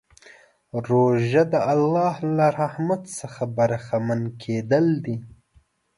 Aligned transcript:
روژه 0.87 1.43
د 1.53 1.55
الله 1.73 2.15
له 2.37 2.47
رحمت 2.59 3.01
څخه 3.19 3.43
برخمن 3.57 4.21
کېدل 4.41 4.85
دي. 5.05 5.17